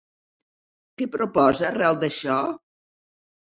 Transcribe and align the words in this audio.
Què 1.01 1.07
proposa 1.17 1.69
arrel 1.69 2.01
d'això? 2.07 2.41